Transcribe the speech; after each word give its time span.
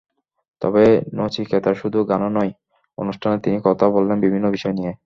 তবে 0.61 0.83
নচিকেতার 1.15 1.75
শুধু 1.75 1.99
গানই 2.03 2.31
নয়, 2.37 2.51
অনুষ্ঠানে 2.97 3.37
তিনি 3.39 3.57
কথাও 3.65 3.89
বললেন 3.91 4.17
বিভিন্ন 4.21 4.45
বিষয় 4.51 4.73
নিয়ে। 4.73 4.91